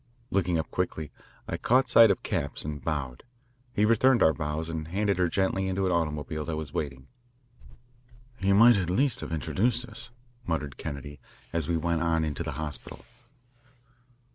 [0.31, 1.11] Looking up quickly,
[1.47, 3.21] I caught sight of Capps and bowed.
[3.71, 7.07] He returned our bows and handed her gently into an automobile that was waiting.
[8.39, 10.09] "He might at least have introduced us,"
[10.43, 11.19] muttered Kennedy,
[11.53, 13.05] as we went on into the hospital.